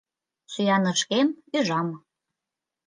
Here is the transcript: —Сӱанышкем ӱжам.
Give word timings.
—Сӱанышкем 0.51 1.27
ӱжам. 1.57 1.87